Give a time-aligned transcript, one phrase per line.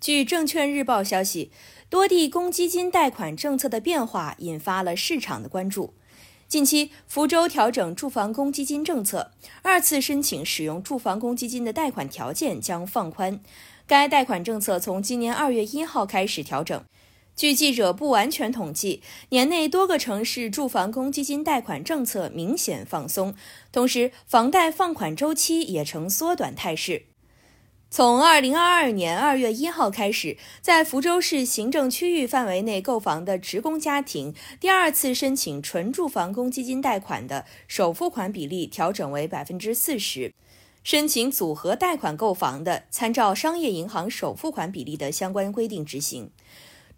[0.00, 1.50] 据证券日报消息，
[1.90, 5.92] 多地公积金贷款政策的变化引发了市场的关注。
[6.46, 9.32] 近期，福州调整住房公积金政策，
[9.62, 13.40] 二次申请使用住房公积金的贷款条件将放宽。
[13.86, 16.84] 该贷款政策从今年二月一号开始调整。
[17.34, 23.34] 据记者不完全统计，年内多个城市住房公积金贷款政策明显放松，
[23.72, 27.06] 同时房贷放款周期也呈缩短态势。
[27.90, 40.32] 从二零二二年二月一号开始，在福州市行政区域范围内购房的职工家庭，第二次申请纯住房公积金贷款的首付款比例调整为百分之四十；
[40.84, 46.30] 申请组合贷款购房的，参照商业银行首付款比例的相关规定执行。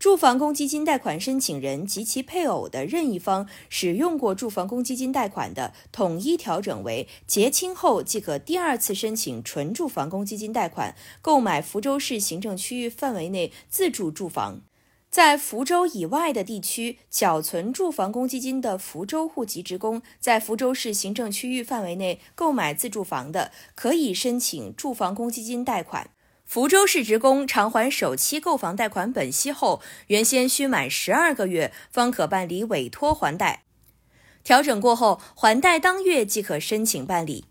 [0.00, 14.62] 住房公积金贷款申请人及其配偶的任意方使用过住房公积金贷款的，统一调整为结清后即可第二次申请纯住房公积金贷款购买福州市行政区域范围内自住住房。
[15.10, 26.08] 在福州以外的地区缴存住房公积金的福州户籍职工，在福州市行政区域范围内购买自住房的，可以申请住房公积金贷款。
[26.50, 33.62] 福州市职工偿还首期购房贷款本息后，原先需满十二个月方可办理委托还贷。
[34.42, 37.44] 调整过后，还贷当月即可申请办理。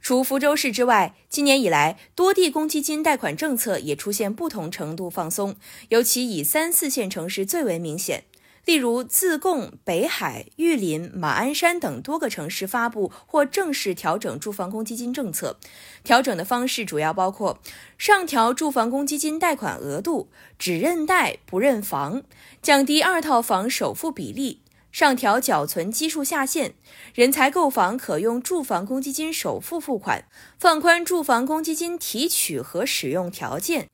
[0.00, 5.56] 除福州市之外，今年以来多地公积金贷款政策也出现不同程度放松，
[5.88, 8.26] 尤其以三四线城市最为明显。
[8.66, 15.56] 例如，自贡、北海、玉林、马鞍山等多个城市发布或正式调整住房公积金政策。
[16.02, 17.60] 调整的方式主要包括：
[17.96, 22.22] 上调住房公积金贷款额度，只认贷不认房；
[22.60, 24.58] 降低二套房首付比例；
[24.90, 26.72] 上调缴存基数下限；
[27.14, 30.22] 人才购房可用住房公积金首付付款；
[30.58, 33.84] 放宽住房公积金提取和使用条件；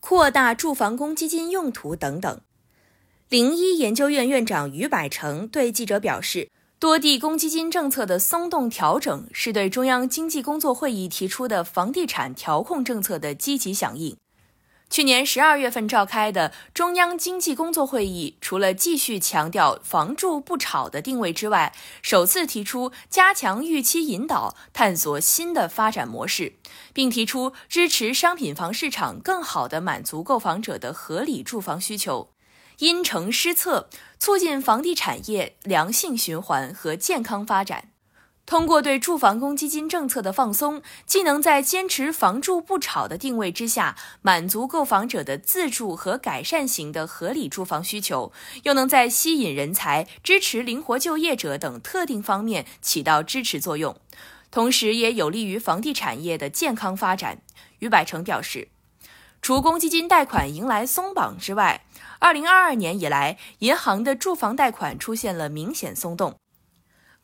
[0.00, 2.40] 扩大住房公积金用途等等。
[3.32, 14.14] 零一研究院院长于百成对记者表示，多地公积金政策的松动调整，是对中央经济工作会议提出的房地产调控政策的积极响应。
[14.90, 26.56] 去年十二月份召开的中央经济工作会议，除了继续强调“房住不炒”的定位之外，首次提出加强预期引导，探索新的发展模式，
[26.92, 32.28] 并提出支持商品房市场更好地满足购房者的合理住房需求。
[32.82, 33.88] 因城施策，
[34.18, 37.90] 促进房地产业良性循环和健康发展。
[38.44, 48.32] 通过对住房公积金政策的放松，既能在坚持“房住不炒”的定位之下，满足购房者的自住和改善型的合理住房需求，
[48.64, 53.96] 又能在吸引人才、支持灵活就业者等特定方面起到支持作用，
[54.50, 57.42] 同时也有利于房地产业的健康发展。
[57.78, 58.66] 于百成表示，
[59.42, 61.84] 除公积金贷款迎来松绑之外，
[62.20, 66.38] 二零二二年以来，银行的住房贷款出现了明显松动，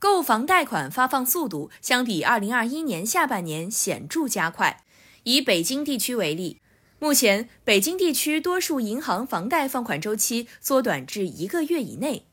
[0.00, 4.82] 购房贷款发放速度相比二零二一年下半年显著加快。
[5.22, 6.60] 以北京地区为例，
[6.98, 12.26] 目前北京地区多数银行房贷放款周期缩短至一个月以内。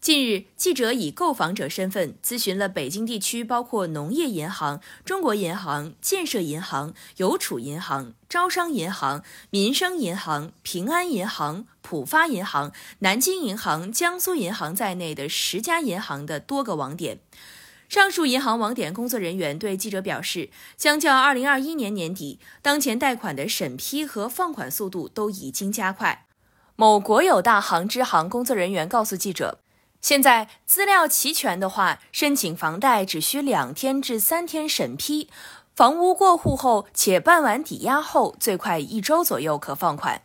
[0.00, 17.20] 近日，记者以购房者身份咨询了北京地区包括农业银行、中国银行、建设银行、邮储银行、招商银行、民生银行、平安银行、浦发银行、南京银行、江苏银行在内的十家银行的多个网点。
[17.90, 26.26] 上述银行网点工作人员对记者表示，相较2021年年底，当前贷款的审批和放款速度都已经加快。
[26.74, 29.58] 某国有大行支行工作人员告诉记者。
[30.00, 35.28] 现在资料齐全的话，申请房贷只需两天至三天审批，
[35.76, 40.22] 房屋过户后且办完抵押后，最快一周左右可放款。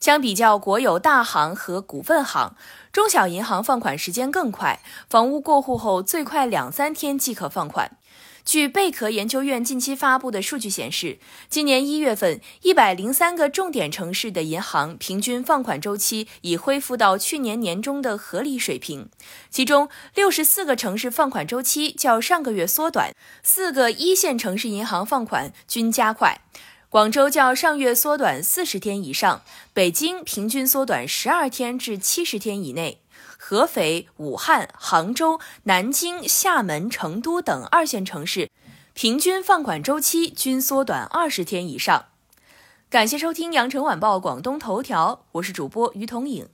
[0.00, 2.54] 相比较国有大行和股份行，
[2.92, 7.96] 中小银行放款时间更快，房屋过户后最快两三天即可放款。
[8.46, 11.18] 据贝壳研究院近期发布的数据显示，
[11.48, 19.08] 今年一月份，一百零三个重点城市的银行平均放款周期已恢复到去年年中的合理水平，
[19.50, 23.12] 其中六十四个城市放款周期较上个月缩短，
[23.42, 26.40] 四个一线城市银行放款均加快。
[26.88, 29.42] 广州较上月缩短四十天以上，
[29.74, 33.00] 北京平均缩短十二天至七十天以内。
[33.38, 38.50] 合肥、武汉、杭州、南京、厦门、成都等二线城市，
[38.94, 42.06] 平均放款周期均缩短二十天以上。
[42.88, 46.48] 感谢收听羊城晚报广东头条，我是主播于彤颖。